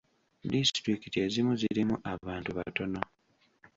Disitulikiti 0.53 1.17
ezimu 1.25 1.51
zirimu 1.61 1.95
abantu 2.13 2.49
batono. 2.57 3.01